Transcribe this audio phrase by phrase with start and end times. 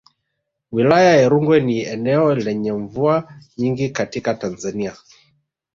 [0.71, 4.95] Wilaya ya Rungwe ni eneo lenye mvua nyingi katika Tanzania